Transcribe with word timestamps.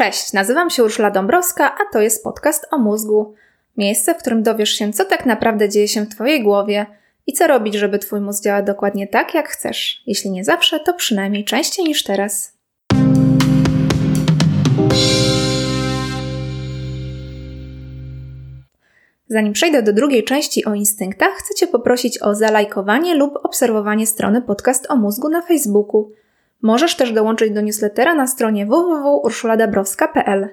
Cześć, 0.00 0.32
nazywam 0.32 0.70
się 0.70 0.84
Urszula 0.84 1.10
Dąbrowska, 1.10 1.74
a 1.74 1.92
to 1.92 2.00
jest 2.00 2.24
podcast 2.24 2.66
o 2.70 2.78
mózgu. 2.78 3.34
Miejsce, 3.76 4.14
w 4.14 4.16
którym 4.18 4.42
dowiesz 4.42 4.70
się, 4.70 4.92
co 4.92 5.04
tak 5.04 5.26
naprawdę 5.26 5.68
dzieje 5.68 5.88
się 5.88 6.02
w 6.02 6.08
Twojej 6.08 6.42
głowie 6.42 6.86
i 7.26 7.32
co 7.32 7.46
robić, 7.46 7.74
żeby 7.74 7.98
Twój 7.98 8.20
mózg 8.20 8.44
działał 8.44 8.64
dokładnie 8.64 9.06
tak, 9.06 9.34
jak 9.34 9.48
chcesz. 9.48 10.02
Jeśli 10.06 10.30
nie 10.30 10.44
zawsze, 10.44 10.80
to 10.80 10.94
przynajmniej 10.94 11.44
częściej 11.44 11.84
niż 11.84 12.02
teraz. 12.02 12.52
Zanim 19.28 19.52
przejdę 19.52 19.82
do 19.82 19.92
drugiej 19.92 20.24
części 20.24 20.64
o 20.64 20.74
instynktach, 20.74 21.32
chcę 21.32 21.54
Cię 21.54 21.66
poprosić 21.66 22.22
o 22.22 22.34
zalajkowanie 22.34 23.14
lub 23.14 23.34
obserwowanie 23.42 24.06
strony 24.06 24.42
Podcast 24.42 24.90
o 24.90 24.96
mózgu 24.96 25.28
na 25.28 25.42
Facebooku. 25.42 26.10
Możesz 26.62 26.96
też 26.96 27.12
dołączyć 27.12 27.52
do 27.52 27.60
newslettera 27.60 28.14
na 28.14 28.26
stronie 28.26 28.66
www.urszuladabrowska.pl. 28.66 30.48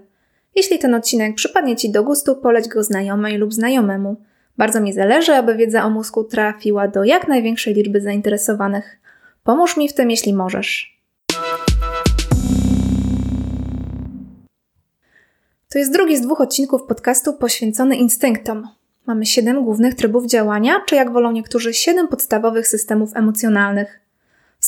Jeśli 0.56 0.80
ten 0.80 0.96
odcinek 0.96 1.36
przypadnie 1.36 1.76
Ci 1.76 1.92
do 1.92 2.04
gustu, 2.04 2.36
poleć 2.36 2.68
go 2.68 2.84
znajomej 2.84 3.38
lub 3.38 3.54
znajomemu. 3.54 4.16
Bardzo 4.58 4.82
mi 4.82 4.94
zależy, 4.94 5.36
aby 5.36 5.56
wiedza 5.56 5.84
o 5.86 5.90
mózgu 5.90 6.24
trafiła 6.24 6.88
do 6.88 7.04
jak 7.04 7.28
największej 7.28 7.74
liczby 7.74 8.02
zainteresowanych. 8.02 9.00
Pomóż 9.44 9.78
mi 9.78 9.90
w 9.90 9.94
tym, 9.94 10.12
jeśli 10.12 10.34
możesz. 10.34 10.98
To 15.70 15.80
jest 15.80 15.94
drugi 15.94 16.18
z 16.18 16.22
dwóch 16.22 16.42
odcinków 16.42 16.84
podcastu 16.84 17.34
poświęcony 17.34 17.96
instynktom. 17.96 18.68
Mamy 19.06 19.26
siedem 19.26 19.64
głównych 19.64 19.96
trybów 19.96 20.26
działania, 20.26 20.82
czy 20.86 20.96
jak 20.96 21.12
wolą 21.12 21.32
niektórzy, 21.32 21.74
siedem 21.74 22.08
podstawowych 22.08 22.68
systemów 22.68 23.16
emocjonalnych. 23.16 24.07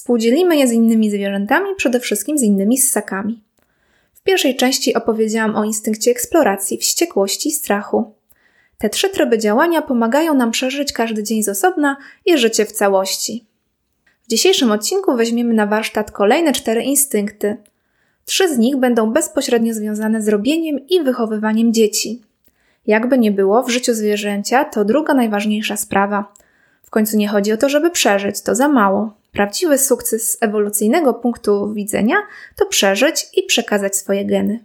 Współdzielimy 0.10 0.58
je 0.58 0.68
z 0.68 0.72
innymi 0.72 1.10
zwierzętami, 1.10 1.76
przede 1.78 2.00
wszystkim 2.00 2.38
z 2.38 2.42
innymi 2.42 2.78
ssakami. 2.78 3.44
W 4.14 4.24
pierwszej 4.24 4.56
części 4.56 4.94
opowiedziałam 4.94 5.56
o 5.56 5.64
instynkcie 5.64 6.12
eksploracji, 6.12 6.78
wściekłości 6.78 7.50
i 7.50 7.52
strachu. 7.52 8.14
Te 8.78 8.90
trzy 8.90 9.10
tryby 9.10 9.38
działania 9.38 9.82
pomagają 9.82 10.34
nam 10.34 10.52
przeżyć 10.52 10.94
każdy 10.94 11.24
dzień 11.24 11.44
z 11.44 11.50
osobna 11.50 11.98
i 12.26 12.38
życie 12.38 12.66
w 12.66 12.72
całości. 12.72 13.46
W 14.24 14.30
dzisiejszym 14.30 14.72
odcinku 14.72 15.16
weźmiemy 15.16 15.54
na 15.54 15.66
warsztat 15.66 16.12
kolejne 16.12 16.54
cztery 16.54 16.84
instynkty. 16.84 17.58
Trzy 18.26 18.54
z 18.56 18.58
nich 18.58 18.78
będą 18.78 19.12
bezpośrednio 19.12 19.74
związane 19.74 20.22
z 20.22 20.28
robieniem 20.28 20.88
i 20.88 21.02
wychowywaniem 21.02 21.74
dzieci. 21.74 22.22
Jakby 22.88 23.18
nie 23.18 23.32
było, 23.32 23.64
w 23.64 23.70
życiu 23.70 23.94
zwierzęcia 23.94 24.66
to 24.66 24.86
druga 24.86 25.14
najważniejsza 25.14 25.78
sprawa. 25.78 26.34
W 26.84 26.90
końcu 26.90 27.18
nie 27.18 27.28
chodzi 27.28 27.52
o 27.52 27.58
to, 27.58 27.70
żeby 27.70 27.92
przeżyć, 27.92 28.42
to 28.42 28.56
za 28.56 28.68
mało. 28.68 29.19
Prawdziwy 29.32 29.78
sukces 29.78 30.32
z 30.32 30.38
ewolucyjnego 30.44 31.14
punktu 31.14 31.74
widzenia 31.74 32.16
to 32.56 32.66
przeżyć 32.66 33.28
i 33.34 33.44
przekazać 33.44 33.96
swoje 33.96 34.26
geny. 34.26 34.60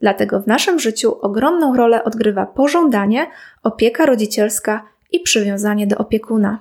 Dlatego 0.00 0.40
w 0.40 0.46
naszym 0.46 0.78
życiu 0.78 1.20
ogromną 1.20 1.76
rolę 1.76 2.04
odgrywa 2.04 2.46
pożądanie, 2.46 3.26
opieka 3.62 4.06
rodzicielska 4.06 4.84
i 5.12 5.20
przywiązanie 5.20 5.86
do 5.86 5.96
opiekuna. 5.96 6.58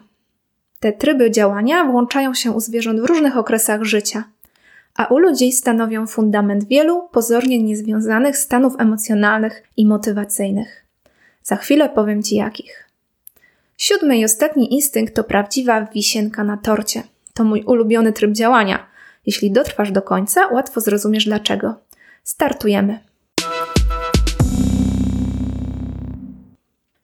Te 0.79 0.93
tryby 0.93 1.31
działania 1.31 1.85
włączają 1.85 2.33
się 2.33 2.51
u 2.51 2.59
zwierząt 2.59 3.01
w 3.01 3.05
różnych 3.05 3.37
okresach 3.37 3.83
życia, 3.83 4.23
a 4.95 5.05
u 5.05 5.17
ludzi 5.17 5.51
stanowią 5.51 6.07
fundament 6.07 6.67
wielu 6.67 7.09
pozornie 7.11 7.63
niezwiązanych 7.63 8.37
stanów 8.37 8.73
emocjonalnych 8.79 9.63
i 9.77 9.85
motywacyjnych. 9.85 10.85
Za 11.43 11.55
chwilę 11.55 11.89
powiem 11.89 12.23
Ci 12.23 12.35
jakich. 12.35 12.89
Siódmy 13.77 14.17
i 14.17 14.25
ostatni 14.25 14.73
instynkt 14.73 15.15
to 15.15 15.23
prawdziwa 15.23 15.81
wisienka 15.81 16.43
na 16.43 16.57
torcie– 16.57 17.03
to 17.35 17.43
mój 17.43 17.63
ulubiony 17.63 18.13
tryb 18.13 18.31
działania. 18.31 18.87
Jeśli 19.25 19.51
dotrwasz 19.51 19.91
do 19.91 20.01
końca, 20.01 20.47
łatwo 20.47 20.81
zrozumiesz 20.81 21.25
dlaczego. 21.25 21.75
Startujemy. 22.23 22.99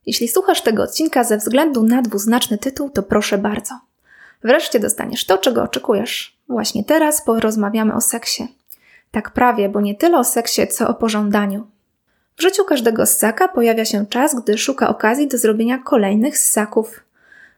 Jeśli 0.05 0.27
słuchasz 0.27 0.61
tego 0.61 0.83
odcinka 0.83 1.23
ze 1.23 1.37
względu 1.37 1.83
na 1.83 2.01
dwuznaczny 2.01 2.57
tytuł, 2.57 2.89
to 2.89 3.03
proszę 3.03 3.37
bardzo. 3.37 3.79
Wreszcie 4.43 4.79
dostaniesz 4.79 5.25
to, 5.25 5.37
czego 5.37 5.63
oczekujesz. 5.63 6.37
Właśnie 6.49 6.83
teraz 6.83 7.25
porozmawiamy 7.25 7.93
o 7.93 8.01
seksie. 8.01 8.47
Tak 9.11 9.31
prawie, 9.31 9.69
bo 9.69 9.81
nie 9.81 9.95
tyle 9.95 10.17
o 10.17 10.23
seksie, 10.23 10.67
co 10.67 10.87
o 10.87 10.93
pożądaniu. 10.93 11.67
W 12.37 12.41
życiu 12.41 12.65
każdego 12.65 13.05
ssaka 13.05 13.47
pojawia 13.47 13.85
się 13.85 14.05
czas, 14.05 14.35
gdy 14.41 14.57
szuka 14.57 14.89
okazji 14.89 15.27
do 15.27 15.37
zrobienia 15.37 15.77
kolejnych 15.77 16.37
ssaków. 16.37 16.99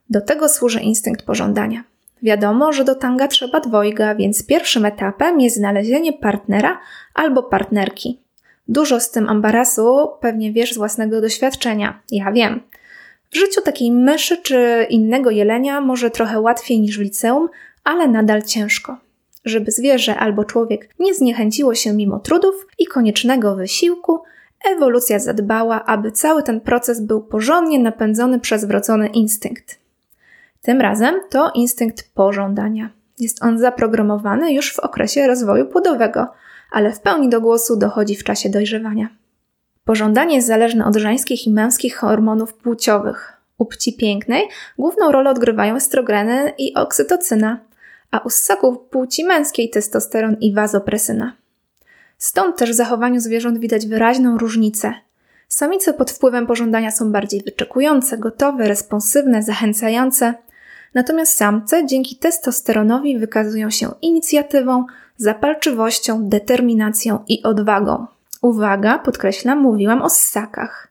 Do 0.09 0.21
tego 0.21 0.49
służy 0.49 0.79
instynkt 0.79 1.25
pożądania. 1.25 1.83
Wiadomo, 2.23 2.73
że 2.73 2.83
do 2.83 2.95
tanga 2.95 3.27
trzeba 3.27 3.59
dwojga, 3.59 4.15
więc 4.15 4.45
pierwszym 4.45 4.85
etapem 4.85 5.41
jest 5.41 5.55
znalezienie 5.55 6.13
partnera 6.13 6.79
albo 7.13 7.43
partnerki. 7.43 8.19
Dużo 8.67 8.99
z 8.99 9.11
tym 9.11 9.29
ambarasu 9.29 10.09
pewnie 10.19 10.51
wiesz 10.51 10.73
z 10.73 10.77
własnego 10.77 11.21
doświadczenia. 11.21 11.99
Ja 12.11 12.31
wiem. 12.31 12.61
W 13.31 13.35
życiu 13.35 13.61
takiej 13.61 13.91
myszy 13.91 14.37
czy 14.37 14.87
innego 14.89 15.29
jelenia 15.29 15.81
może 15.81 16.09
trochę 16.09 16.41
łatwiej 16.41 16.79
niż 16.81 16.97
w 16.97 17.01
liceum, 17.01 17.49
ale 17.83 18.07
nadal 18.07 18.41
ciężko. 18.41 18.97
Żeby 19.45 19.71
zwierzę 19.71 20.15
albo 20.15 20.45
człowiek 20.45 20.89
nie 20.99 21.13
zniechęciło 21.13 21.75
się 21.75 21.93
mimo 21.93 22.19
trudów 22.19 22.67
i 22.79 22.85
koniecznego 22.85 23.55
wysiłku, 23.55 24.19
ewolucja 24.71 25.19
zadbała, 25.19 25.85
aby 25.85 26.11
cały 26.11 26.43
ten 26.43 26.61
proces 26.61 27.01
był 27.01 27.21
porządnie 27.21 27.79
napędzony 27.79 28.39
przez 28.39 28.65
wrodzony 28.65 29.07
instynkt. 29.07 29.82
Tym 30.63 30.81
razem 30.81 31.15
to 31.29 31.51
instynkt 31.55 32.13
pożądania. 32.13 32.89
Jest 33.19 33.43
on 33.43 33.59
zaprogramowany 33.59 34.53
już 34.53 34.73
w 34.73 34.79
okresie 34.79 35.27
rozwoju 35.27 35.65
płodowego, 35.65 36.27
ale 36.71 36.91
w 36.91 36.99
pełni 36.99 37.29
do 37.29 37.41
głosu 37.41 37.75
dochodzi 37.75 38.15
w 38.15 38.23
czasie 38.23 38.49
dojrzewania. 38.49 39.09
Pożądanie 39.85 40.35
jest 40.35 40.47
zależne 40.47 40.85
od 40.85 40.95
żeńskich 40.95 41.47
i 41.47 41.53
męskich 41.53 41.95
hormonów 41.95 42.53
płciowych. 42.53 43.33
U 43.57 43.65
płci 43.65 43.93
pięknej 43.93 44.43
główną 44.77 45.11
rolę 45.11 45.29
odgrywają 45.29 45.75
estrogeny 45.75 46.53
i 46.57 46.73
oksytocyna, 46.75 47.59
a 48.11 48.19
u 48.19 48.29
ssaków 48.29 48.77
płci 48.89 49.25
męskiej 49.25 49.69
testosteron 49.69 50.35
i 50.41 50.53
wazopresyna. 50.53 51.33
Stąd 52.17 52.57
też 52.57 52.71
w 52.71 52.75
zachowaniu 52.75 53.19
zwierząt 53.19 53.59
widać 53.59 53.87
wyraźną 53.87 54.37
różnicę. 54.37 54.93
Samice 55.47 55.93
pod 55.93 56.11
wpływem 56.11 56.47
pożądania 56.47 56.91
są 56.91 57.11
bardziej 57.11 57.41
wyczekujące, 57.41 58.17
gotowe, 58.17 58.67
responsywne, 58.67 59.43
zachęcające– 59.43 60.33
Natomiast 60.93 61.35
samce 61.35 61.85
dzięki 61.85 62.15
testosteronowi 62.15 63.19
wykazują 63.19 63.69
się 63.69 63.91
inicjatywą, 64.01 64.85
zapalczywością, 65.17 66.29
determinacją 66.29 67.19
i 67.27 67.43
odwagą. 67.43 68.05
Uwaga, 68.41 68.99
podkreślam, 68.99 69.59
mówiłam 69.59 70.01
o 70.01 70.09
ssakach. 70.09 70.87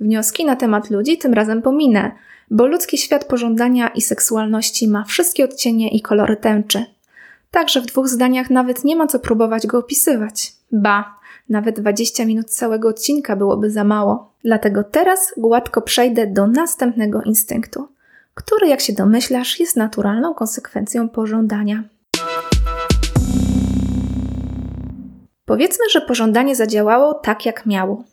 Wnioski 0.00 0.44
na 0.44 0.56
temat 0.56 0.90
ludzi 0.90 1.18
tym 1.18 1.34
razem 1.34 1.62
pominę, 1.62 2.12
bo 2.50 2.66
ludzki 2.66 2.98
świat 2.98 3.24
pożądania 3.24 3.88
i 3.88 4.00
seksualności 4.00 4.88
ma 4.88 5.04
wszystkie 5.04 5.44
odcienie 5.44 5.90
i 5.90 6.00
kolory 6.00 6.36
tęczy. 6.36 6.84
Także 7.50 7.80
w 7.80 7.86
dwóch 7.86 8.08
zdaniach 8.08 8.50
nawet 8.50 8.84
nie 8.84 8.96
ma 8.96 9.06
co 9.06 9.18
próbować 9.18 9.66
go 9.66 9.78
opisywać. 9.78 10.52
Ba, 10.72 11.18
nawet 11.48 11.80
20 11.80 12.24
minut 12.24 12.50
całego 12.50 12.88
odcinka 12.88 13.36
byłoby 13.36 13.70
za 13.70 13.84
mało. 13.84 14.32
Dlatego 14.44 14.84
teraz 14.84 15.32
gładko 15.36 15.82
przejdę 15.82 16.26
do 16.26 16.46
następnego 16.46 17.22
instynktu 17.22 17.88
który, 18.34 18.66
jak 18.66 18.80
się 18.80 18.92
domyślasz, 18.92 19.60
jest 19.60 19.76
naturalną 19.76 20.34
konsekwencją 20.34 21.08
pożądania. 21.08 21.82
Powiedzmy, 25.44 25.84
że 25.90 26.00
pożądanie 26.00 26.56
zadziałało 26.56 27.14
tak, 27.14 27.46
jak 27.46 27.66
miało. 27.66 28.04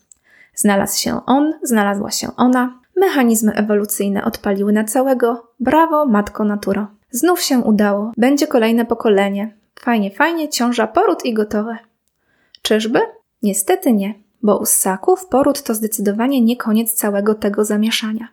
Znalazł 0.56 1.00
się 1.00 1.25
on, 1.25 1.53
znalazła 1.63 2.12
się 2.12 2.35
ona, 2.38 2.80
mechanizmy 2.96 3.53
ewolucyjne 3.53 4.25
odpaliły 4.25 4.74
na 4.74 4.84
całego. 4.84 5.47
Brawo, 5.59 6.06
matko 6.06 6.44
naturo. 6.44 6.88
Znów 7.12 7.41
się 7.41 7.59
udało, 7.59 8.12
będzie 8.18 8.47
kolejne 8.47 8.86
pokolenie. 8.86 9.57
Fajnie, 9.80 10.12
fajnie, 10.12 10.50
ciąża, 10.50 10.88
poród 10.88 11.25
i 11.25 11.34
gotowe. 11.34 11.78
Czyżby? 12.62 13.00
Niestety 13.44 13.94
nie, 13.94 14.13
bo 14.41 14.57
u 14.57 14.65
ssaków 14.65 15.25
poród 15.25 15.63
to 15.63 15.74
zdecydowanie 15.74 16.42
nie 16.42 16.57
koniec 16.57 16.94
całego 16.94 17.36
tego 17.36 17.65
zamieszania. 17.65 18.27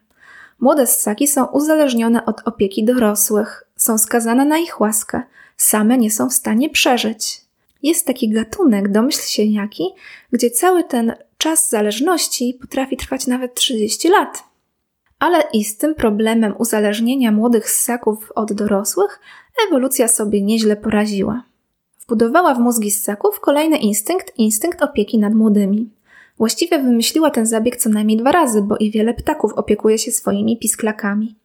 Młode 0.61 0.87
ssaki 0.87 1.29
są 1.29 1.47
uzależnione 1.47 2.25
od 2.27 2.49
opieki 2.49 2.85
dorosłych, 2.85 3.67
są 3.77 3.99
skazane 3.99 4.45
na 4.45 4.59
ich 4.59 4.81
łaskę, 4.81 5.23
same 5.57 5.99
nie 5.99 6.11
są 6.11 6.29
w 6.29 6.33
stanie 6.35 6.71
przeżyć. 6.71 7.41
Jest 7.83 8.07
taki 8.07 8.29
gatunek, 8.29 8.93
domyśl 8.93 9.23
się 9.23 9.43
jaki, 9.43 9.85
gdzie 10.33 10.51
cały 10.51 10.85
ten 10.85 11.15
czas 11.39 11.71
zależności 11.71 12.59
potrafi 12.61 12.97
trwać 12.97 13.27
nawet 13.27 13.55
30 13.55 14.09
lat. 14.09 14.45
Ale 15.19 15.43
i 15.53 15.65
z 15.65 15.77
tym 15.77 15.95
problemem 15.95 16.55
uzależnienia 16.59 17.33
młodych 17.33 17.71
ssaków 17.71 18.33
od 18.35 18.53
dorosłych 18.53 19.21
ewolucja 19.69 20.09
sobie 20.09 20.43
nieźle 20.43 20.77
poraziła. 20.77 21.43
Wbudowała 22.01 22.55
w 22.55 22.59
mózgi 22.59 22.91
ssaków 22.91 23.41
kolejny 23.41 23.77
instynkt, 23.77 24.33
instynkt 24.39 24.83
opieki 24.83 25.19
nad 25.19 25.35
młodymi. 25.35 25.91
Właściwie 26.39 26.79
wymyśliła 26.79 27.31
ten 27.31 27.47
zabieg 27.47 27.77
co 27.77 27.89
najmniej 27.89 28.19
dwa 28.19 28.33
razy, 28.33 28.63
bo 28.63 28.77
i 28.77 28.91
wiele 28.91 29.15
ptaków 29.15 29.53
opiekuje 29.53 29.99
się 29.99 30.13
swoimi 30.13 30.59
pisklakami. 30.59 31.37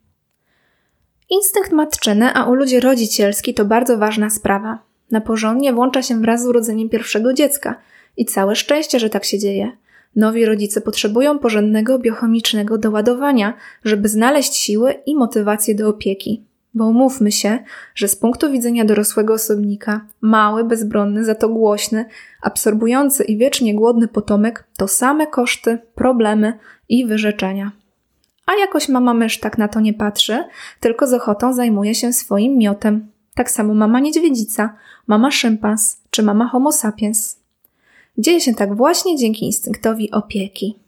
Instynkt 1.29 1.71
matczyny, 1.71 2.33
a 2.33 2.45
u 2.45 2.53
ludzi 2.53 2.79
rodzicielski 2.79 3.53
to 3.53 3.65
bardzo 3.65 3.97
ważna 3.97 4.29
sprawa. 4.29 4.79
Na 5.11 5.21
porządnie 5.21 5.73
włącza 5.73 6.01
się 6.01 6.21
wraz 6.21 6.43
z 6.43 6.45
urodzeniem 6.45 6.89
pierwszego 6.89 7.33
dziecka. 7.33 7.75
I 8.17 8.25
całe 8.25 8.55
szczęście, 8.55 8.99
że 8.99 9.09
tak 9.09 9.25
się 9.25 9.39
dzieje. 9.39 9.71
Nowi 10.15 10.45
rodzice 10.45 10.81
potrzebują 10.81 11.39
porządnego 11.39 11.99
biochemicznego 11.99 12.77
doładowania, 12.77 13.53
żeby 13.83 14.09
znaleźć 14.09 14.55
siły 14.55 14.93
i 15.05 15.15
motywację 15.15 15.75
do 15.75 15.89
opieki. 15.89 16.43
Bo 16.73 16.85
umówmy 16.85 17.31
się, 17.31 17.59
że 17.95 18.07
z 18.07 18.15
punktu 18.15 18.51
widzenia 18.51 18.85
dorosłego 18.85 19.33
osobnika, 19.33 20.05
mały, 20.21 20.63
bezbronny, 20.63 21.25
za 21.25 21.35
to 21.35 21.49
głośny, 21.49 22.05
absorbujący 22.41 23.23
i 23.23 23.37
wiecznie 23.37 23.75
głodny 23.75 24.07
potomek 24.07 24.67
to 24.77 24.87
same 24.87 25.27
koszty, 25.27 25.79
problemy 25.95 26.59
i 26.89 27.05
wyrzeczenia. 27.05 27.71
A 28.45 28.55
jakoś 28.59 28.89
mama 28.89 29.13
mysz 29.13 29.39
tak 29.39 29.57
na 29.57 29.67
to 29.67 29.79
nie 29.79 29.93
patrzy, 29.93 30.43
tylko 30.79 31.07
z 31.07 31.13
ochotą 31.13 31.53
zajmuje 31.53 31.95
się 31.95 32.13
swoim 32.13 32.57
miotem. 32.57 33.11
Tak 33.35 33.51
samo 33.51 33.73
mama 33.73 33.99
niedźwiedzica, 33.99 34.75
mama 35.07 35.31
szympans 35.31 36.01
czy 36.09 36.23
mama 36.23 36.47
homo 36.47 36.71
sapiens. 36.71 37.39
Dzieje 38.17 38.41
się 38.41 38.53
tak 38.53 38.75
właśnie 38.75 39.17
dzięki 39.17 39.45
instynktowi 39.45 40.11
opieki. 40.11 40.79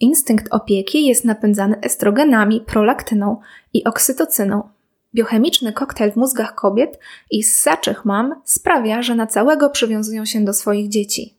Instynkt 0.00 0.48
opieki 0.50 1.06
jest 1.06 1.24
napędzany 1.24 1.80
estrogenami, 1.80 2.60
prolaktyną 2.60 3.40
i 3.72 3.84
oksytocyną. 3.84 4.73
Biochemiczny 5.14 5.72
koktajl 5.72 6.12
w 6.12 6.16
mózgach 6.16 6.54
kobiet 6.54 6.98
i 7.30 7.42
ssaczych 7.42 8.04
mam 8.04 8.34
sprawia, 8.44 9.02
że 9.02 9.14
na 9.14 9.26
całego 9.26 9.70
przywiązują 9.70 10.24
się 10.24 10.44
do 10.44 10.52
swoich 10.52 10.88
dzieci. 10.88 11.34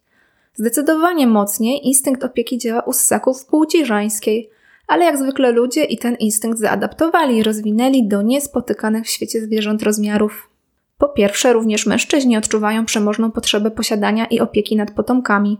Zdecydowanie 0.54 1.28
mocniej 1.28 1.88
instynkt 1.88 2.24
opieki 2.24 2.58
działa 2.58 2.82
u 2.82 2.94
ssaków 2.94 3.46
płci 3.46 3.86
żeńskiej, 3.86 4.50
ale 4.88 5.06
jak 5.06 5.18
zwykle 5.18 5.52
ludzie 5.52 5.84
i 5.84 5.98
ten 5.98 6.16
instynkt 6.16 6.60
zaadaptowali 6.60 7.38
i 7.38 7.44
rozwinęli 7.44 8.08
do 8.08 8.22
niespotykanych 8.22 9.06
w 9.06 9.10
świecie 9.10 9.42
zwierząt 9.42 9.84
rozmiarów. 9.84 10.50
Po 10.98 11.10
pierwsze, 11.10 11.54
również 11.54 11.86
mężczyźni 11.86 12.38
odczuwają 12.38 12.86
przemożną 12.86 13.32
potrzebę 13.32 13.72
posiadania 13.72 14.26
i 14.26 14.40
opieki 14.40 14.76
nad 14.76 14.92
potomkami. 14.92 15.58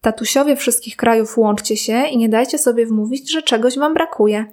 Tatusiowie 0.00 0.56
wszystkich 0.56 0.96
krajów 0.96 1.38
łączcie 1.38 1.76
się 1.76 2.04
i 2.06 2.18
nie 2.18 2.28
dajcie 2.28 2.58
sobie 2.58 2.86
wmówić, 2.86 3.32
że 3.32 3.42
czegoś 3.42 3.78
wam 3.78 3.94
brakuje. 3.94 4.46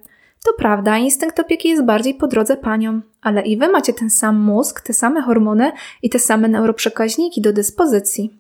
To 0.44 0.54
prawda, 0.58 0.98
instynkt 0.98 1.40
opieki 1.40 1.70
jest 1.70 1.86
bardziej 1.86 2.16
po 2.16 2.28
drodze 2.28 2.58
paniom, 2.58 3.02
ale 3.22 3.42
i 3.42 3.58
wy 3.58 3.68
macie 3.68 3.94
ten 3.94 4.10
sam 4.10 4.40
mózg, 4.40 4.82
te 4.82 4.94
same 4.94 5.22
hormony 5.22 5.72
i 6.02 6.10
te 6.10 6.20
same 6.20 6.48
neuroprzekaźniki 6.48 7.42
do 7.42 7.54
dyspozycji. 7.54 8.34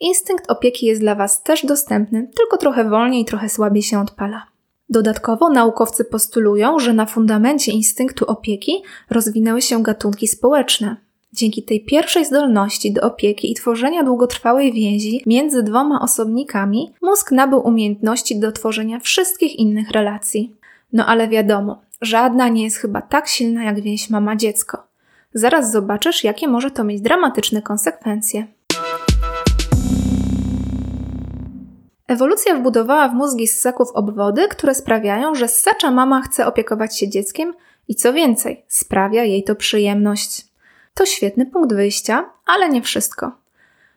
Instynkt 0.00 0.50
opieki 0.50 0.86
jest 0.86 1.00
dla 1.00 1.14
was 1.14 1.42
też 1.42 1.66
dostępny, 1.66 2.28
tylko 2.36 2.56
trochę 2.56 2.90
wolniej 2.90 3.22
i 3.22 3.24
trochę 3.24 3.48
słabiej 3.48 3.82
się 3.82 4.00
odpala. 4.00 4.46
Dodatkowo 4.88 5.50
naukowcy 5.50 6.04
postulują, 6.04 6.78
że 6.78 6.92
na 6.92 7.06
fundamencie 7.06 7.72
instynktu 7.72 8.24
opieki 8.24 8.82
rozwinęły 9.10 9.62
się 9.62 9.82
gatunki 9.82 10.28
społeczne. 10.28 10.96
Dzięki 11.32 11.62
tej 11.62 11.84
pierwszej 11.84 12.24
zdolności 12.24 12.92
do 12.92 13.02
opieki 13.02 13.52
i 13.52 13.54
tworzenia 13.54 14.02
długotrwałej 14.02 14.72
więzi 14.72 15.22
między 15.26 15.62
dwoma 15.62 16.00
osobnikami, 16.00 16.92
mózg 17.02 17.32
nabył 17.32 17.66
umiejętności 17.66 18.40
do 18.40 18.52
tworzenia 18.52 19.00
wszystkich 19.00 19.56
innych 19.56 19.90
relacji. 19.90 20.56
No 20.94 21.06
ale 21.06 21.28
wiadomo, 21.28 21.82
żadna 22.00 22.48
nie 22.48 22.64
jest 22.64 22.76
chyba 22.76 23.02
tak 23.02 23.28
silna 23.28 23.64
jak 23.64 23.80
więź 23.80 24.10
mama-dziecko. 24.10 24.86
Zaraz 25.32 25.72
zobaczysz, 25.72 26.24
jakie 26.24 26.48
może 26.48 26.70
to 26.70 26.84
mieć 26.84 27.00
dramatyczne 27.00 27.62
konsekwencje. 27.62 28.46
Ewolucja 32.06 32.56
wbudowała 32.56 33.08
w 33.08 33.14
mózgi 33.14 33.46
ssaków 33.46 33.88
obwody, 33.94 34.48
które 34.48 34.74
sprawiają, 34.74 35.34
że 35.34 35.48
ssacza 35.48 35.90
mama 35.90 36.22
chce 36.22 36.46
opiekować 36.46 36.98
się 36.98 37.08
dzieckiem 37.08 37.54
i 37.88 37.94
co 37.94 38.12
więcej, 38.12 38.64
sprawia 38.68 39.24
jej 39.24 39.44
to 39.44 39.54
przyjemność. 39.54 40.46
To 40.94 41.06
świetny 41.06 41.46
punkt 41.46 41.74
wyjścia, 41.74 42.30
ale 42.46 42.68
nie 42.68 42.82
wszystko. 42.82 43.32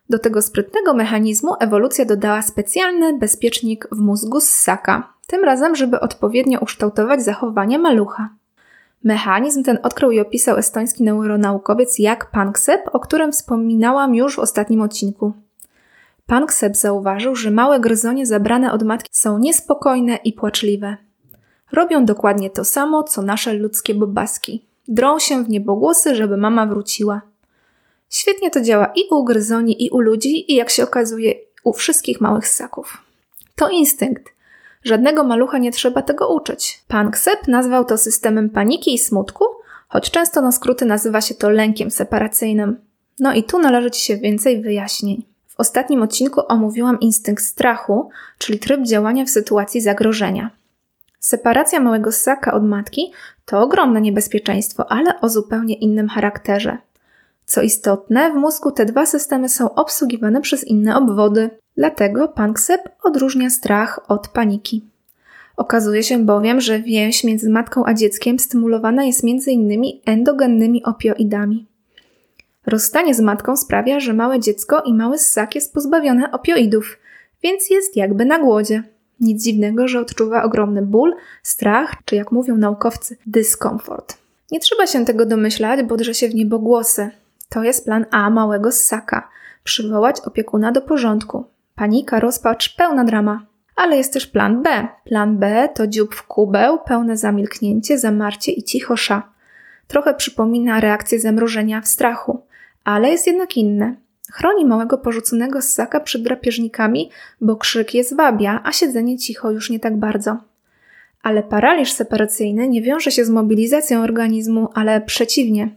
Do 0.10 0.20
tego 0.20 0.42
sprytnego 0.42 0.94
mechanizmu 0.94 1.54
ewolucja 1.60 2.06
dodała 2.06 2.42
specjalny 2.42 3.18
bezpiecznik 3.18 3.88
w 3.92 4.00
mózgu 4.00 4.40
ssaka, 4.40 5.14
tym 5.28 5.44
razem, 5.44 5.76
żeby 5.76 6.00
odpowiednio 6.00 6.60
ukształtować 6.60 7.24
zachowanie 7.24 7.80
malucha. 7.80 8.30
Mechanizm 9.04 9.64
ten 9.64 9.80
odkrył 9.84 10.12
i 10.12 10.20
opisał 10.20 10.58
estoński 10.58 11.04
neuronaukowiec 11.04 12.00
Jak 12.00 12.32
Panksepp, 12.32 12.90
o 12.94 13.00
którym 13.00 13.32
wspominałam 13.32 14.16
już 14.16 14.36
w 14.36 14.40
ostatnim 14.40 14.82
odcinku. 14.82 15.34
Panksepp 16.26 16.76
zauważył, 16.76 17.36
że 17.36 17.52
małe 17.52 17.80
gryzonie 17.80 18.26
zabrane 18.26 18.72
od 18.74 18.84
matki 18.84 19.10
są 19.12 19.40
niespokojne 19.40 20.16
i 20.16 20.34
płaczliwe. 20.34 20.98
Robią 21.72 22.06
dokładnie 22.06 22.50
to 22.50 22.66
samo, 22.66 23.04
co 23.04 23.22
nasze 23.22 23.54
ludzkie 23.54 23.96
bobaski. 23.96 24.66
Drą 24.88 25.20
się 25.20 25.44
w 25.44 25.50
niebogłosy, 25.50 26.16
żeby 26.16 26.38
mama 26.38 26.66
wróciła. 26.66 27.22
Świetnie 28.10 28.52
to 28.52 28.62
działa 28.62 28.92
i 28.96 29.02
u 29.12 29.24
gryzoni, 29.24 29.86
i 29.86 29.90
u 29.90 30.00
ludzi, 30.00 30.52
i 30.52 30.56
jak 30.56 30.70
się 30.70 30.84
okazuje, 30.84 31.34
u 31.64 31.74
wszystkich 31.74 32.22
małych 32.22 32.48
ssaków. 32.48 32.98
To 33.56 33.70
instynkt. 33.70 34.37
Żadnego 34.84 35.24
malucha 35.24 35.58
nie 35.58 35.72
trzeba 35.72 36.02
tego 36.02 36.34
uczyć. 36.34 36.84
Pan 36.88 37.12
Ksep 37.12 37.48
nazwał 37.48 37.86
to 37.86 37.98
systemem 37.98 38.50
paniki 38.50 38.94
i 38.94 39.00
smutku, 39.00 39.46
choć 39.88 40.12
często 40.12 40.42
na 40.42 40.52
skróty 40.52 40.86
nazywa 40.86 41.22
się 41.22 41.36
to 41.36 41.50
lękiem 41.50 41.92
separacyjnym. 41.92 42.78
No 43.20 43.34
i 43.34 43.44
tu 43.44 43.60
należy 43.60 43.92
Ci 43.92 44.02
się 44.02 44.18
więcej 44.18 44.62
wyjaśnień. 44.62 45.24
W 45.48 45.60
ostatnim 45.60 46.02
odcinku 46.02 46.42
omówiłam 46.48 47.00
instynkt 47.00 47.44
strachu, 47.44 48.10
czyli 48.38 48.60
tryb 48.60 48.82
działania 48.82 49.26
w 49.26 49.30
sytuacji 49.30 49.82
zagrożenia. 49.82 50.52
Separacja 51.20 51.80
małego 51.80 52.12
ssaka 52.12 52.54
od 52.54 52.64
matki 52.64 53.12
to 53.46 53.62
ogromne 53.62 54.02
niebezpieczeństwo, 54.02 54.92
ale 54.92 55.22
o 55.22 55.30
zupełnie 55.30 55.76
innym 55.76 56.10
charakterze. 56.10 56.78
Co 57.46 57.62
istotne, 57.62 58.32
w 58.32 58.36
mózgu 58.36 58.72
te 58.72 58.86
dwa 58.86 59.06
systemy 59.06 59.50
są 59.50 59.74
obsługiwane 59.74 60.42
przez 60.42 60.64
inne 60.64 60.98
obwody, 60.98 61.50
dlatego 61.78 62.28
Panksep 62.28 62.82
odróżnia 63.04 63.50
strach 63.50 64.00
od 64.08 64.28
paniki. 64.28 64.86
Okazuje 65.58 66.04
się 66.04 66.26
bowiem, 66.26 66.62
że 66.62 66.80
więź 66.80 67.24
między 67.24 67.50
matką 67.50 67.86
a 67.86 67.94
dzieckiem 67.94 68.40
stymulowana 68.40 69.04
jest 69.04 69.24
m.in. 69.24 69.84
endogennymi 70.06 70.84
opioidami. 70.84 71.66
Rozstanie 72.66 73.16
z 73.16 73.20
matką 73.20 73.58
sprawia, 73.58 74.00
że 74.00 74.14
małe 74.14 74.40
dziecko 74.40 74.82
i 74.82 74.94
mały 74.94 75.18
ssak 75.18 75.56
jest 75.56 75.74
pozbawione 75.74 76.32
opioidów, 76.32 76.98
więc 77.44 77.70
jest 77.70 77.96
jakby 77.96 78.26
na 78.26 78.40
głodzie. 78.40 78.84
Nic 79.20 79.44
dziwnego, 79.44 79.88
że 79.88 80.00
odczuwa 80.00 80.44
ogromny 80.44 80.82
ból, 80.82 81.16
strach, 81.44 81.94
czy 82.06 82.16
jak 82.16 82.32
mówią 82.32 82.58
naukowcy, 82.58 83.18
dyskomfort. 83.26 84.18
Nie 84.52 84.60
trzeba 84.60 84.88
się 84.88 85.06
tego 85.06 85.26
domyślać, 85.26 85.84
bo 85.84 85.98
drze 85.98 86.14
się 86.14 86.30
w 86.30 86.36
niebo 86.36 86.60
głosy. 86.60 87.10
To 87.50 87.64
jest 87.64 87.86
plan 87.86 88.06
A 88.12 88.30
małego 88.30 88.72
ssaka. 88.72 89.30
Przywołać 89.64 90.22
opiekuna 90.22 90.72
do 90.72 90.82
porządku. 90.82 91.46
Panika, 91.78 92.20
rozpacz, 92.20 92.76
pełna 92.76 93.04
drama. 93.04 93.46
Ale 93.76 93.98
jest 93.98 94.14
też 94.14 94.28
plan 94.28 94.64
B. 94.64 94.88
Plan 95.06 95.38
B 95.38 95.70
to 95.76 95.88
dziób 95.88 96.16
w 96.16 96.24
kubeł, 96.24 96.80
pełne 96.80 97.18
zamilknięcie, 97.18 97.98
zamarcie 97.98 98.52
i 98.52 98.64
cichosza. 98.64 99.30
Trochę 99.88 100.14
przypomina 100.14 100.80
reakcję 100.80 101.20
zamrożenia 101.20 101.82
w 101.82 101.88
strachu, 101.88 102.42
ale 102.84 103.10
jest 103.10 103.28
jednak 103.28 103.58
inne. 103.58 103.96
Chroni 104.32 104.66
małego 104.66 104.98
porzuconego 104.98 105.62
ssaka 105.62 106.00
przed 106.00 106.24
drapieżnikami, 106.24 107.12
bo 107.42 107.56
krzyk 107.56 107.94
je 107.94 108.04
zwabia, 108.04 108.62
a 108.64 108.72
siedzenie 108.72 109.18
cicho 109.18 109.52
już 109.52 109.70
nie 109.70 109.80
tak 109.80 109.98
bardzo. 109.98 110.38
Ale 111.24 111.44
paraliż 111.44 111.92
separacyjny 111.92 112.68
nie 112.68 112.82
wiąże 112.82 113.12
się 113.12 113.26
z 113.26 113.30
mobilizacją 113.30 114.02
organizmu, 114.02 114.70
ale 114.74 115.02
przeciwnie, 115.02 115.76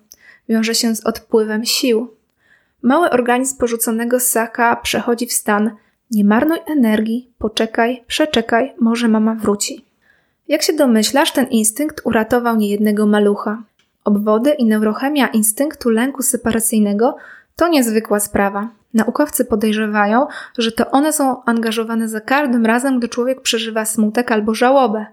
wiąże 0.49 0.75
się 0.75 0.97
z 0.97 1.07
odpływem 1.07 1.65
sił. 1.65 2.15
Mały 2.83 3.11
organizm 3.11 3.59
porzuconego 3.59 4.21
ssaka 4.21 4.77
przechodzi 4.77 5.27
w 5.27 5.33
stan 5.33 5.71
nie 6.11 6.25
marnuj 6.25 6.59
energii, 6.67 7.31
poczekaj, 7.39 8.05
przeczekaj, 8.07 8.75
może 8.81 9.09
mama 9.09 9.35
wróci. 9.35 9.85
Jak 10.49 10.63
się 10.63 10.73
domyślasz, 10.73 11.33
ten 11.33 11.47
instynkt 11.47 12.01
uratował 12.05 12.57
niejednego 12.57 13.07
malucha. 13.07 13.63
Obwody 14.05 14.51
i 14.51 14.65
neurochemia 14.65 15.29
instynktu 15.29 15.91
lęku 15.91 16.23
separacyjnego 16.23 17.17
to 17.57 17.69
niezwykła 17.69 18.21
sprawa. 18.21 18.69
Naukowcy 18.95 19.45
podejrzewają, 19.45 20.27
że 20.59 20.73
to 20.73 20.91
one 20.91 21.13
są 21.13 21.45
angażowane 21.45 22.09
za 22.09 22.21
każdym 22.21 22.67
razem, 22.67 22.99
gdy 22.99 23.09
człowiek 23.09 23.41
przeżywa 23.41 23.85
smutek 23.85 24.33
albo 24.33 24.55
żałobę. 24.55 25.07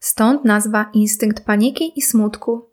Stąd 0.00 0.44
nazwa 0.44 0.90
instynkt 0.94 1.44
paniki 1.44 1.98
i 1.98 2.02
smutku. 2.02 2.71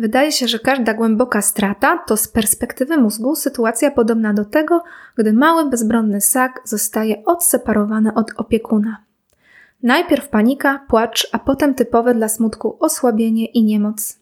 Wydaje 0.00 0.32
się, 0.32 0.48
że 0.48 0.58
każda 0.58 0.94
głęboka 0.94 1.42
strata 1.42 1.98
to 2.06 2.16
z 2.16 2.28
perspektywy 2.28 2.98
mózgu 2.98 3.36
sytuacja 3.36 3.90
podobna 3.90 4.34
do 4.34 4.44
tego, 4.44 4.82
gdy 5.16 5.32
mały 5.32 5.70
bezbronny 5.70 6.20
ssak 6.20 6.60
zostaje 6.64 7.24
odseparowany 7.24 8.14
od 8.14 8.26
opiekuna. 8.36 9.04
Najpierw 9.82 10.28
panika, 10.28 10.86
płacz, 10.88 11.28
a 11.32 11.38
potem 11.38 11.74
typowe 11.74 12.14
dla 12.14 12.28
smutku 12.28 12.76
osłabienie 12.80 13.46
i 13.46 13.64
niemoc. 13.64 14.18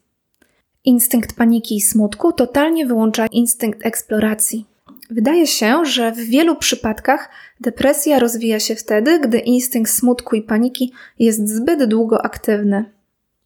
Instynkt 0.85 1.35
paniki 1.35 1.75
i 1.75 1.81
smutku 1.81 2.31
totalnie 2.31 2.85
wyłącza 2.85 3.25
instynkt 3.31 3.85
eksploracji. 3.85 4.65
Wydaje 5.09 5.47
się, 5.47 5.85
że 5.85 6.11
w 6.11 6.17
wielu 6.17 6.55
przypadkach 6.55 7.29
depresja 7.59 8.19
rozwija 8.19 8.59
się 8.59 8.75
wtedy, 8.75 9.19
gdy 9.19 9.39
instynkt 9.39 9.91
smutku 9.91 10.35
i 10.35 10.41
paniki 10.41 10.93
jest 11.19 11.49
zbyt 11.49 11.83
długo 11.85 12.25
aktywny. 12.25 12.98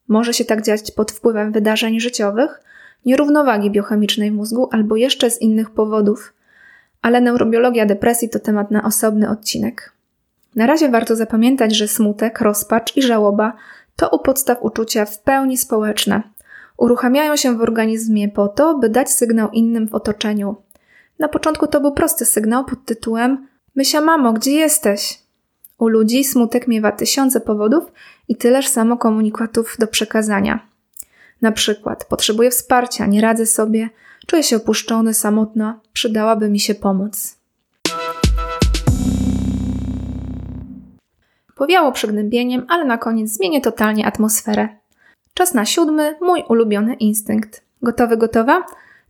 Może 0.08 0.34
się 0.34 0.44
tak 0.44 0.62
dziać 0.62 0.90
pod 0.90 1.12
wpływem 1.12 1.52
wydarzeń 1.52 2.00
życiowych, 2.00 2.60
nierównowagi 3.06 3.70
biochemicznej 3.70 4.32
mózgu 4.32 4.68
albo 4.72 4.96
jeszcze 4.96 5.30
z 5.30 5.42
innych 5.42 5.70
powodów. 5.70 6.34
Ale 7.02 7.20
neurobiologia 7.20 7.86
depresji 7.86 8.28
to 8.28 8.38
temat 8.38 8.70
na 8.70 8.84
osobny 8.84 9.30
odcinek. 9.30 9.92
Na 10.56 10.66
razie 10.66 10.88
warto 10.88 11.16
zapamiętać, 11.16 11.76
że 11.76 11.88
smutek, 11.88 12.40
rozpacz 12.40 12.96
i 12.96 13.02
żałoba 13.02 13.56
to 13.96 14.08
u 14.08 14.18
podstaw 14.18 14.62
uczucia 14.62 15.04
w 15.04 15.20
pełni 15.20 15.56
społeczne. 15.56 16.22
Uruchamiają 16.76 17.36
się 17.36 17.58
w 17.58 17.62
organizmie 17.62 18.28
po 18.28 18.48
to, 18.48 18.78
by 18.78 18.88
dać 18.88 19.10
sygnał 19.10 19.50
innym 19.50 19.88
w 19.88 19.94
otoczeniu. 19.94 20.56
Na 21.18 21.28
początku 21.28 21.66
to 21.66 21.80
był 21.80 21.92
prosty 21.92 22.24
sygnał 22.24 22.64
pod 22.64 22.84
tytułem 22.84 23.46
Mysia 23.74 24.00
mamo, 24.00 24.32
gdzie 24.32 24.50
jesteś? 24.50 25.23
U 25.78 25.88
ludzi 25.88 26.24
smutek 26.24 26.68
miewa 26.68 26.92
tysiące 26.92 27.40
powodów 27.40 27.84
i 28.28 28.36
tyleż 28.36 28.68
samo 28.68 28.96
komunikatów 28.96 29.76
do 29.78 29.86
przekazania. 29.86 30.68
Na 31.42 31.52
przykład 31.52 32.04
potrzebuję 32.04 32.50
wsparcia, 32.50 33.06
nie 33.06 33.20
radzę 33.20 33.46
sobie, 33.46 33.90
czuję 34.26 34.42
się 34.42 34.56
opuszczony, 34.56 35.14
samotna, 35.14 35.80
przydałaby 35.92 36.50
mi 36.50 36.60
się 36.60 36.74
pomoc. 36.74 37.36
Powiało 41.54 41.92
przygnębieniem, 41.92 42.66
ale 42.68 42.84
na 42.84 42.98
koniec 42.98 43.30
zmienię 43.30 43.60
totalnie 43.60 44.06
atmosferę. 44.06 44.68
Czas 45.34 45.54
na 45.54 45.64
siódmy, 45.64 46.16
mój 46.20 46.44
ulubiony 46.48 46.94
instynkt. 46.94 47.62
Gotowy, 47.82 48.16
gotowa? 48.16 48.66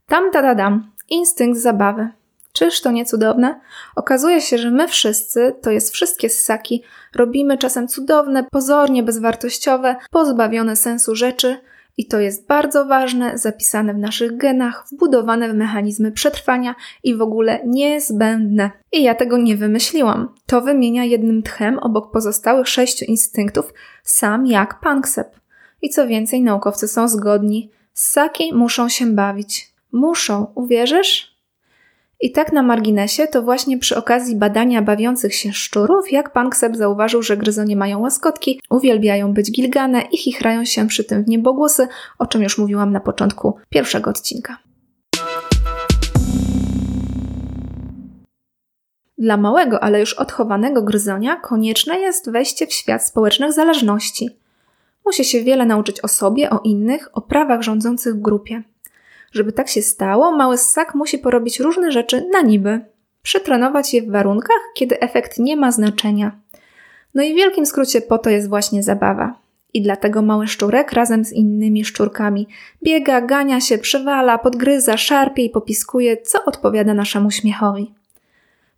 Tam, 0.06 0.30
da, 0.30 0.42
da, 0.42 0.54
dam. 0.54 0.90
Instynkt 1.08 1.60
zabawy. 1.60 2.08
Czyż 2.54 2.80
to 2.80 2.90
nie 2.90 3.04
cudowne? 3.04 3.60
Okazuje 3.96 4.40
się, 4.40 4.58
że 4.58 4.70
my 4.70 4.88
wszyscy, 4.88 5.56
to 5.62 5.70
jest 5.70 5.92
wszystkie 5.92 6.28
ssaki, 6.28 6.82
robimy 7.14 7.58
czasem 7.58 7.88
cudowne, 7.88 8.44
pozornie 8.50 9.02
bezwartościowe, 9.02 9.96
pozbawione 10.10 10.76
sensu 10.76 11.14
rzeczy, 11.14 11.56
i 11.96 12.06
to 12.06 12.20
jest 12.20 12.46
bardzo 12.46 12.86
ważne, 12.86 13.38
zapisane 13.38 13.94
w 13.94 13.98
naszych 13.98 14.36
genach, 14.36 14.84
wbudowane 14.92 15.48
w 15.48 15.54
mechanizmy 15.54 16.12
przetrwania 16.12 16.74
i 17.02 17.14
w 17.14 17.22
ogóle 17.22 17.60
niezbędne. 17.66 18.70
I 18.92 19.02
ja 19.02 19.14
tego 19.14 19.38
nie 19.38 19.56
wymyśliłam. 19.56 20.34
To 20.46 20.60
wymienia 20.60 21.04
jednym 21.04 21.42
tchem 21.42 21.78
obok 21.78 22.12
pozostałych 22.12 22.68
sześciu 22.68 23.04
instynktów 23.04 23.74
sam 24.02 24.46
jak 24.46 24.80
Panksepp. 24.80 25.36
I 25.82 25.90
co 25.90 26.06
więcej, 26.06 26.42
naukowcy 26.42 26.88
są 26.88 27.08
zgodni. 27.08 27.70
Ssaki 27.94 28.54
muszą 28.54 28.88
się 28.88 29.06
bawić. 29.06 29.74
Muszą, 29.92 30.46
uwierzysz? 30.54 31.33
I 32.20 32.32
tak 32.32 32.52
na 32.52 32.62
marginesie, 32.62 33.26
to 33.26 33.42
właśnie 33.42 33.78
przy 33.78 33.96
okazji 33.96 34.36
badania 34.36 34.82
bawiących 34.82 35.34
się 35.34 35.52
szczurów, 35.52 36.12
jak 36.12 36.32
pan 36.32 36.50
Ksep 36.50 36.76
zauważył, 36.76 37.22
że 37.22 37.36
gryzonie 37.36 37.76
mają 37.76 37.98
łaskotki, 37.98 38.60
uwielbiają 38.70 39.32
być 39.32 39.52
gilgane 39.52 40.02
i 40.12 40.18
chichrają 40.18 40.64
się 40.64 40.86
przy 40.86 41.04
tym 41.04 41.24
w 41.24 41.28
niebogłosy, 41.28 41.88
o 42.18 42.26
czym 42.26 42.42
już 42.42 42.58
mówiłam 42.58 42.92
na 42.92 43.00
początku 43.00 43.56
pierwszego 43.68 44.10
odcinka. 44.10 44.58
Dla 49.18 49.36
małego, 49.36 49.82
ale 49.82 50.00
już 50.00 50.14
odchowanego 50.14 50.82
gryzonia 50.82 51.36
konieczne 51.36 51.98
jest 51.98 52.30
wejście 52.30 52.66
w 52.66 52.72
świat 52.72 53.06
społecznych 53.06 53.52
zależności. 53.52 54.30
Musi 55.06 55.24
się 55.24 55.42
wiele 55.42 55.66
nauczyć 55.66 56.00
o 56.00 56.08
sobie, 56.08 56.50
o 56.50 56.60
innych, 56.64 57.08
o 57.12 57.20
prawach 57.20 57.62
rządzących 57.62 58.14
w 58.14 58.20
grupie. 58.20 58.62
Żeby 59.34 59.52
tak 59.52 59.68
się 59.68 59.82
stało, 59.82 60.32
mały 60.32 60.58
ssak 60.58 60.94
musi 60.94 61.18
porobić 61.18 61.60
różne 61.60 61.92
rzeczy 61.92 62.28
na 62.32 62.40
niby. 62.40 62.80
Przetrenować 63.22 63.94
je 63.94 64.02
w 64.02 64.10
warunkach, 64.10 64.60
kiedy 64.74 65.00
efekt 65.00 65.38
nie 65.38 65.56
ma 65.56 65.72
znaczenia. 65.72 66.40
No 67.14 67.22
i 67.22 67.32
w 67.32 67.36
wielkim 67.36 67.66
skrócie 67.66 68.00
po 68.00 68.18
to 68.18 68.30
jest 68.30 68.48
właśnie 68.48 68.82
zabawa. 68.82 69.38
I 69.74 69.82
dlatego 69.82 70.22
mały 70.22 70.46
szczurek 70.46 70.92
razem 70.92 71.24
z 71.24 71.32
innymi 71.32 71.84
szczurkami 71.84 72.48
biega, 72.84 73.20
gania 73.20 73.60
się, 73.60 73.78
przewala, 73.78 74.38
podgryza, 74.38 74.96
szarpie 74.96 75.44
i 75.44 75.50
popiskuje, 75.50 76.16
co 76.16 76.44
odpowiada 76.44 76.94
naszemu 76.94 77.30
śmiechowi. 77.30 77.94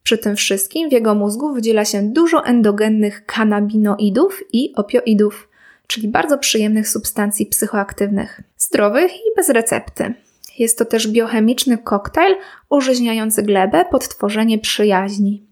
Przy 0.02 0.18
tym 0.18 0.36
wszystkim 0.36 0.88
w 0.90 0.92
jego 0.92 1.14
mózgu 1.14 1.54
wydziela 1.54 1.84
się 1.84 2.02
dużo 2.02 2.44
endogennych 2.44 3.26
kanabinoidów 3.26 4.42
i 4.52 4.74
opioidów, 4.76 5.48
czyli 5.86 6.08
bardzo 6.08 6.38
przyjemnych 6.38 6.88
substancji 6.88 7.46
psychoaktywnych, 7.46 8.40
zdrowych 8.56 9.16
i 9.16 9.36
bez 9.36 9.48
recepty. 9.48 10.14
Jest 10.58 10.78
to 10.78 10.84
też 10.84 11.08
biochemiczny 11.08 11.78
koktajl 11.78 12.34
użyźniający 12.70 13.42
glebę 13.42 13.84
pod 13.90 14.08
tworzenie 14.08 14.58
przyjaźni. 14.58 15.42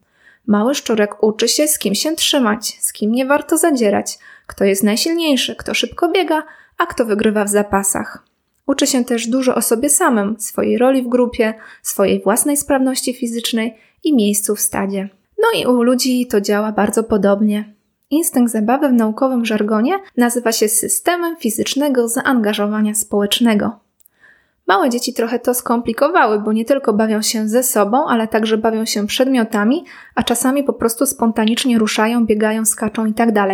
Mały 0.47 0.75
szczurek 0.75 1.23
uczy 1.23 1.49
się, 1.49 1.69
z 1.69 1.79
kim 1.79 1.95
się 1.95 2.17
trzymać, 2.17 2.79
z 2.81 2.93
kim 2.93 3.13
nie 3.13 3.27
warto 3.27 3.57
zadzierać, 3.57 4.19
kto 4.47 4.65
jest 4.65 4.83
najsilniejszy, 4.83 5.57
kto 5.57 5.75
szybko 5.75 6.09
biega, 6.09 6.43
a 6.79 6.87
kto 6.87 7.05
wygrywa 7.05 7.45
w 7.45 7.49
zapasach. 7.49 8.25
Uczy 8.67 8.87
się 8.87 9.05
też 9.05 9.27
dużo 9.27 9.55
o 9.55 9.63
sobie 9.63 9.91
samym, 9.91 10.37
swojej 10.39 10.79
roli 10.79 11.03
w 11.03 11.09
grupie, 11.09 11.55
swojej 11.83 12.23
własnej 12.23 12.57
sprawności 12.57 13.15
fizycznej 13.15 13.75
i 14.05 14.15
miejscu 14.15 14.57
w 14.57 14.61
stadzie. 14.61 15.09
No 15.39 15.61
i 15.61 15.67
u 15.67 15.83
ludzi 15.83 16.27
to 16.27 16.41
działa 16.41 16.73
bardzo 16.73 17.05
podobnie. 17.05 17.75
Instynkt 18.11 18.53
zabawy 18.53 18.89
w 18.89 18.93
naukowym 18.93 19.45
żargonie 19.45 19.99
nazywa 20.17 20.53
się 20.53 20.69
systemem 20.69 21.37
fizycznego 21.37 22.09
zaangażowania 22.09 22.95
społecznego. 22.95 23.84
Małe 24.67 24.91
dzieci 24.91 25.15
trochę 25.15 25.39
to 25.39 25.55
skomplikowały, 25.55 26.39
bo 26.39 26.53
nie 26.53 26.65
tylko 26.65 26.93
bawią 26.93 27.23
się 27.23 27.49
ze 27.49 27.63
sobą, 27.63 28.07
ale 28.07 28.29
także 28.29 28.59
bawią 28.59 28.85
się 28.85 29.07
przedmiotami, 29.07 29.85
a 30.15 30.23
czasami 30.23 30.65
po 30.65 30.73
prostu 30.73 31.07
spontanicznie 31.07 31.79
ruszają, 31.79 32.27
biegają, 32.27 32.65
skaczą 32.65 33.07
itd. 33.07 33.33
Tak 33.33 33.49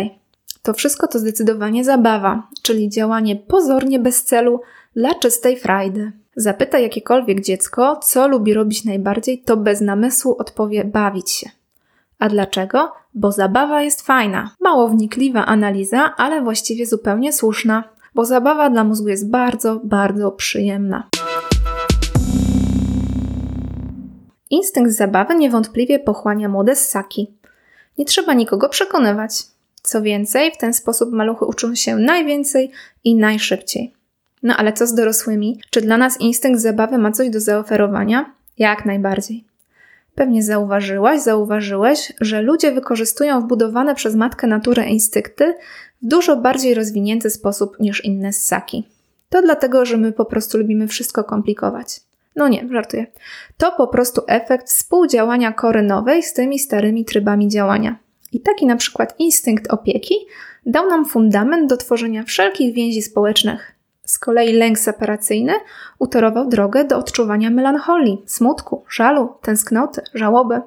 to 0.61 0.73
wszystko 0.73 1.07
to 1.07 1.19
zdecydowanie 1.19 1.83
zabawa, 1.83 2.47
czyli 2.61 2.89
działanie 2.89 3.35
pozornie 3.35 3.99
bez 3.99 4.23
celu 4.23 4.61
dla 4.95 5.15
czystej 5.15 5.59
frajdy. 5.59 6.11
Zapytaj 6.35 6.83
jakiekolwiek 6.83 7.41
dziecko, 7.41 7.99
co 8.03 8.27
lubi 8.27 8.53
robić 8.53 8.85
najbardziej, 8.85 9.41
to 9.41 9.57
bez 9.57 9.81
namysłu 9.81 10.35
odpowie 10.39 10.85
bawić 10.85 11.31
się. 11.31 11.49
A 12.19 12.29
dlaczego? 12.29 12.91
Bo 13.13 13.31
zabawa 13.31 13.81
jest 13.81 14.01
fajna. 14.01 14.55
Mało 14.59 14.87
wnikliwa 14.87 15.45
analiza, 15.45 16.13
ale 16.17 16.41
właściwie 16.41 16.85
zupełnie 16.85 17.33
słuszna 17.33 17.83
bo 18.15 18.25
zabawa 18.25 18.69
dla 18.69 18.83
mózgu 18.83 19.09
jest 19.09 19.29
bardzo, 19.29 19.81
bardzo 19.83 20.31
przyjemna. 20.31 21.09
Instynkt 24.49 24.91
zabawy 24.91 25.35
niewątpliwie 25.35 25.99
pochłania 25.99 26.49
młode 26.49 26.75
ssaki. 26.75 27.33
Nie 27.97 28.05
trzeba 28.05 28.33
nikogo 28.33 28.69
przekonywać. 28.69 29.43
Co 29.83 30.01
więcej, 30.01 30.51
w 30.51 30.57
ten 30.57 30.73
sposób 30.73 31.11
maluchy 31.11 31.45
uczą 31.45 31.75
się 31.75 31.95
najwięcej 31.95 32.71
i 33.03 33.15
najszybciej. 33.15 33.93
No 34.43 34.57
ale 34.57 34.73
co 34.73 34.87
z 34.87 34.93
dorosłymi? 34.93 35.61
Czy 35.69 35.81
dla 35.81 35.97
nas 35.97 36.21
instynkt 36.21 36.59
zabawy 36.59 36.97
ma 36.97 37.11
coś 37.11 37.29
do 37.29 37.39
zaoferowania? 37.39 38.33
Jak 38.57 38.85
najbardziej. 38.85 39.50
Pewnie 40.15 40.43
zauważyłaś, 40.43 41.21
zauważyłeś, 41.21 42.13
że 42.21 42.41
ludzie 42.41 42.71
wykorzystują 42.71 43.41
wbudowane 43.41 43.95
przez 43.95 44.15
matkę 44.15 44.47
naturę 44.47 44.85
instynkty 44.85 45.55
w 46.01 46.07
dużo 46.07 46.35
bardziej 46.35 46.73
rozwinięty 46.73 47.29
sposób 47.29 47.79
niż 47.79 48.05
inne 48.05 48.33
ssaki. 48.33 48.87
To 49.29 49.41
dlatego, 49.41 49.85
że 49.85 49.97
my 49.97 50.11
po 50.11 50.25
prostu 50.25 50.57
lubimy 50.57 50.87
wszystko 50.87 51.23
komplikować. 51.23 52.01
No 52.35 52.47
nie, 52.47 52.67
żartuję. 52.71 53.05
To 53.57 53.71
po 53.71 53.87
prostu 53.87 54.21
efekt 54.27 54.67
współdziałania 54.69 55.51
kory 55.51 55.81
nowej 55.81 56.23
z 56.23 56.33
tymi 56.33 56.59
starymi 56.59 57.05
trybami 57.05 57.47
działania. 57.47 57.99
I 58.31 58.41
taki 58.41 58.65
na 58.65 58.75
przykład 58.75 59.15
instynkt 59.19 59.73
opieki 59.73 60.15
dał 60.65 60.89
nam 60.89 61.05
fundament 61.05 61.69
do 61.69 61.77
tworzenia 61.77 62.23
wszelkich 62.23 62.75
więzi 62.75 63.01
społecznych. 63.01 63.75
Z 64.11 64.19
kolei 64.19 64.53
lęk 64.53 64.79
separacyjny 64.79 65.53
utorował 65.99 66.49
drogę 66.49 66.85
do 66.85 66.97
odczuwania 66.97 67.49
melancholii, 67.49 68.21
smutku, 68.25 68.85
żalu, 68.89 69.33
tęsknoty, 69.41 70.01
żałoby. 70.13 70.61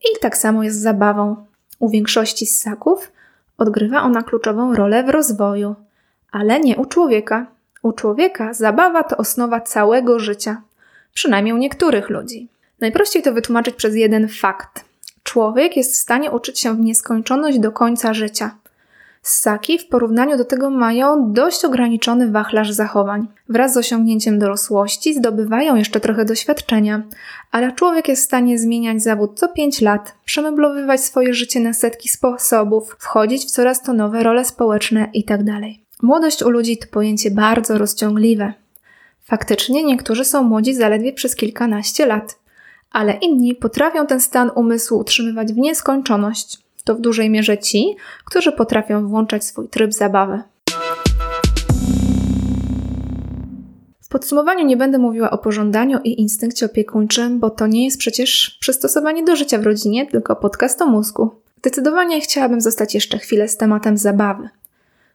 I 0.00 0.20
tak 0.20 0.36
samo 0.36 0.62
jest 0.62 0.78
z 0.78 0.82
zabawą. 0.82 1.46
U 1.78 1.90
większości 1.90 2.46
ssaków 2.46 3.12
Odgrywa 3.58 4.02
ona 4.02 4.22
kluczową 4.22 4.74
rolę 4.74 5.04
w 5.04 5.08
rozwoju, 5.08 5.74
ale 6.32 6.60
nie 6.60 6.76
u 6.76 6.84
człowieka. 6.84 7.46
U 7.82 7.92
człowieka 7.92 8.54
zabawa 8.54 9.04
to 9.04 9.16
osnowa 9.16 9.60
całego 9.60 10.18
życia, 10.18 10.62
przynajmniej 11.14 11.54
u 11.54 11.58
niektórych 11.58 12.10
ludzi. 12.10 12.48
Najprościej 12.80 13.22
to 13.22 13.32
wytłumaczyć 13.32 13.74
przez 13.74 13.94
jeden 13.94 14.28
fakt. 14.28 14.84
Człowiek 15.22 15.76
jest 15.76 15.92
w 15.94 15.96
stanie 15.96 16.30
uczyć 16.30 16.60
się 16.60 16.76
w 16.76 16.80
nieskończoność 16.80 17.58
do 17.58 17.72
końca 17.72 18.14
życia. 18.14 18.50
Ssaki 19.22 19.78
w 19.78 19.86
porównaniu 19.86 20.36
do 20.36 20.44
tego 20.44 20.70
mają 20.70 21.32
dość 21.32 21.64
ograniczony 21.64 22.30
wachlarz 22.30 22.70
zachowań. 22.70 23.28
Wraz 23.48 23.74
z 23.74 23.76
osiągnięciem 23.76 24.38
dorosłości 24.38 25.14
zdobywają 25.14 25.76
jeszcze 25.76 26.00
trochę 26.00 26.24
doświadczenia, 26.24 27.02
ale 27.50 27.72
człowiek 27.72 28.08
jest 28.08 28.22
w 28.22 28.24
stanie 28.24 28.58
zmieniać 28.58 29.02
zawód 29.02 29.38
co 29.38 29.48
5 29.48 29.80
lat, 29.80 30.14
przemeblowywać 30.24 31.00
swoje 31.00 31.34
życie 31.34 31.60
na 31.60 31.72
setki 31.72 32.08
sposobów, 32.08 32.96
wchodzić 32.98 33.44
w 33.44 33.50
coraz 33.50 33.82
to 33.82 33.92
nowe 33.92 34.22
role 34.22 34.44
społeczne 34.44 35.08
itd. 35.14 35.44
Tak 35.60 36.02
Młodość 36.02 36.42
u 36.42 36.50
ludzi 36.50 36.78
to 36.78 36.86
pojęcie 36.86 37.30
bardzo 37.30 37.78
rozciągliwe. 37.78 38.52
Faktycznie 39.24 39.84
niektórzy 39.84 40.24
są 40.24 40.42
młodzi 40.42 40.74
zaledwie 40.74 41.12
przez 41.12 41.36
kilkanaście 41.36 42.06
lat, 42.06 42.38
ale 42.92 43.12
inni 43.12 43.54
potrafią 43.54 44.06
ten 44.06 44.20
stan 44.20 44.50
umysłu 44.54 44.98
utrzymywać 44.98 45.52
w 45.52 45.56
nieskończoność 45.56 46.62
to 46.84 46.94
w 46.94 47.00
dużej 47.00 47.30
mierze 47.30 47.58
ci, 47.58 47.96
którzy 48.24 48.52
potrafią 48.52 49.08
włączać 49.08 49.44
swój 49.44 49.68
tryb 49.68 49.92
zabawy. 49.92 50.42
W 54.00 54.08
podsumowaniu 54.08 54.66
nie 54.66 54.76
będę 54.76 54.98
mówiła 54.98 55.30
o 55.30 55.38
pożądaniu 55.38 55.98
i 56.04 56.20
instynkcie 56.20 56.66
opiekuńczym, 56.66 57.40
bo 57.40 57.50
to 57.50 57.66
nie 57.66 57.84
jest 57.84 57.98
przecież 57.98 58.58
przystosowanie 58.60 59.24
do 59.24 59.36
życia 59.36 59.58
w 59.58 59.62
rodzinie, 59.62 60.06
tylko 60.06 60.36
podcast 60.36 60.82
o 60.82 60.86
mózgu. 60.86 61.30
Zdecydowanie 61.58 62.20
chciałabym 62.20 62.60
zostać 62.60 62.94
jeszcze 62.94 63.18
chwilę 63.18 63.48
z 63.48 63.56
tematem 63.56 63.96
zabawy. 63.96 64.48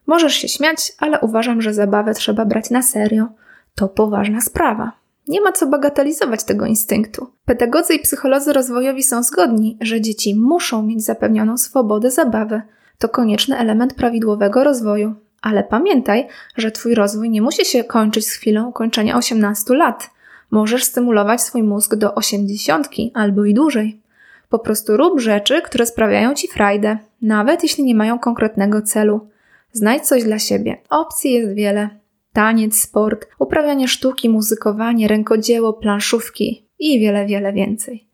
Możesz 0.07 0.33
się 0.33 0.47
śmiać, 0.47 0.93
ale 0.99 1.19
uważam, 1.19 1.61
że 1.61 1.73
zabawę 1.73 2.13
trzeba 2.13 2.45
brać 2.45 2.69
na 2.69 2.81
serio. 2.81 3.27
To 3.75 3.87
poważna 3.87 4.41
sprawa. 4.41 4.91
Nie 5.27 5.41
ma 5.41 5.51
co 5.51 5.67
bagatelizować 5.67 6.43
tego 6.43 6.65
instynktu. 6.65 7.27
Pedagodzy 7.45 7.93
i 7.93 7.99
psycholodzy 7.99 8.53
rozwojowi 8.53 9.03
są 9.03 9.23
zgodni, 9.23 9.77
że 9.81 10.01
dzieci 10.01 10.35
muszą 10.35 10.83
mieć 10.83 11.05
zapewnioną 11.05 11.57
swobodę 11.57 12.11
zabawy. 12.11 12.61
To 12.97 13.09
konieczny 13.09 13.57
element 13.57 13.93
prawidłowego 13.93 14.63
rozwoju. 14.63 15.15
Ale 15.41 15.63
pamiętaj, 15.63 16.27
że 16.57 16.71
Twój 16.71 16.95
rozwój 16.95 17.29
nie 17.29 17.41
musi 17.41 17.65
się 17.65 17.83
kończyć 17.83 18.27
z 18.27 18.31
chwilą 18.31 18.67
ukończenia 18.67 19.17
18 19.17 19.73
lat. 19.73 20.09
Możesz 20.51 20.83
stymulować 20.83 21.41
swój 21.41 21.63
mózg 21.63 21.95
do 21.95 22.15
80 22.15 22.89
albo 23.13 23.45
i 23.45 23.53
dłużej. 23.53 24.01
Po 24.49 24.59
prostu 24.59 24.97
rób 24.97 25.19
rzeczy, 25.19 25.61
które 25.61 25.85
sprawiają 25.85 26.33
Ci 26.33 26.47
frajdę, 26.47 26.97
nawet 27.21 27.63
jeśli 27.63 27.83
nie 27.83 27.95
mają 27.95 28.19
konkretnego 28.19 28.81
celu. 28.81 29.27
Znajdź 29.71 30.03
coś 30.03 30.23
dla 30.23 30.39
siebie. 30.39 30.77
Opcji 30.89 31.31
jest 31.33 31.53
wiele. 31.53 31.89
Taniec, 32.37 32.81
sport, 32.81 33.27
uprawianie 33.39 33.87
sztuki, 33.87 34.29
muzykowanie, 34.29 35.07
rękodzieło, 35.07 35.73
planszówki 35.73 36.67
i 36.79 36.99
wiele, 36.99 37.25
wiele 37.25 37.53
więcej. 37.53 38.07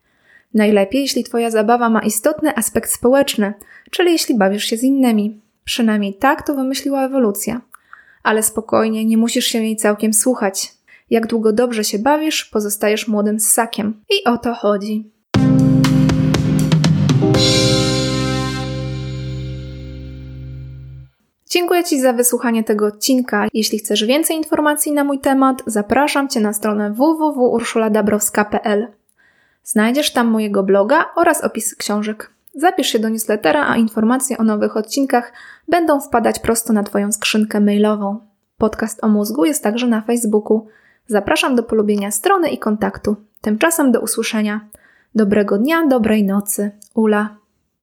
Najlepiej, 0.54 1.00
jeśli 1.00 1.24
Twoja 1.24 1.50
zabawa 1.50 1.88
ma 1.88 2.00
istotny 2.00 2.56
aspekt 2.56 2.90
społeczny, 2.90 3.54
czyli 3.90 4.12
jeśli 4.12 4.34
bawisz 4.38 4.64
się 4.64 4.76
z 4.76 4.82
innymi. 4.82 5.40
Przynajmniej 5.64 6.14
tak 6.14 6.46
to 6.46 6.54
wymyśliła 6.54 7.04
ewolucja. 7.04 7.60
Ale 8.22 8.42
spokojnie, 8.42 9.04
nie 9.04 9.16
musisz 9.16 9.44
się 9.44 9.62
jej 9.62 9.76
całkiem 9.76 10.12
słuchać. 10.12 10.72
Jak 11.10 11.26
długo 11.26 11.52
dobrze 11.52 11.84
się 11.84 11.98
bawisz, 11.98 12.44
pozostajesz 12.44 13.08
młodym 13.08 13.40
ssakiem. 13.40 14.00
I 14.10 14.24
o 14.24 14.38
to 14.38 14.54
chodzi. 14.54 15.10
Dziękuję 21.54 21.84
Ci 21.84 22.00
za 22.00 22.12
wysłuchanie 22.12 22.64
tego 22.64 22.86
odcinka. 22.86 23.46
Jeśli 23.52 23.78
chcesz 23.78 24.04
więcej 24.04 24.36
informacji 24.36 24.92
na 24.92 25.04
mój 25.04 25.18
temat, 25.18 25.62
zapraszam 25.66 26.28
Cię 26.28 26.40
na 26.40 26.52
stronę 26.52 26.90
www.urszuladabrowska.pl. 26.92 28.86
Znajdziesz 29.64 30.12
tam 30.12 30.26
mojego 30.26 30.62
bloga 30.62 31.04
oraz 31.16 31.44
opisy 31.44 31.76
książek. 31.76 32.30
Zapisz 32.54 32.86
się 32.86 32.98
do 32.98 33.08
newslettera, 33.08 33.66
a 33.68 33.76
informacje 33.76 34.38
o 34.38 34.44
nowych 34.44 34.76
odcinkach 34.76 35.32
będą 35.68 36.00
wpadać 36.00 36.38
prosto 36.38 36.72
na 36.72 36.82
Twoją 36.82 37.12
skrzynkę 37.12 37.60
mailową. 37.60 38.18
Podcast 38.58 39.04
o 39.04 39.08
mózgu 39.08 39.44
jest 39.44 39.62
także 39.62 39.86
na 39.86 40.00
Facebooku. 40.00 40.66
Zapraszam 41.06 41.56
do 41.56 41.62
polubienia 41.62 42.10
strony 42.10 42.48
i 42.48 42.58
kontaktu. 42.58 43.16
Tymczasem 43.40 43.92
do 43.92 44.00
usłyszenia. 44.00 44.60
Dobrego 45.14 45.58
dnia, 45.58 45.86
dobrej 45.86 46.24
nocy. 46.24 46.70
Ula. 46.94 47.43